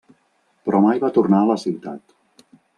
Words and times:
Però 0.69 0.79
mai 0.85 1.03
va 1.05 1.13
tornar 1.19 1.43
a 1.43 1.53
la 1.53 1.61
ciutat. 1.67 2.19